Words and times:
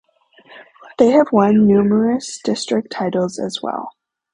They 0.97 1.11
have 1.11 1.31
won 1.31 1.67
numerous 1.67 2.41
District 2.43 2.89
titles 2.91 3.37
as 3.37 3.59
well. 3.61 3.91